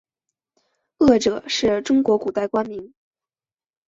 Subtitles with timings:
[0.97, 2.91] 谒者是中国古代官名。